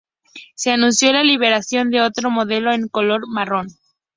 Se 0.55 0.71
anunció 0.71 1.13
la 1.13 1.21
liberación 1.21 1.91
de 1.91 2.01
otro 2.01 2.31
modelo 2.31 2.73
en 2.73 2.87
color 2.87 3.27
marrón. 3.29 3.67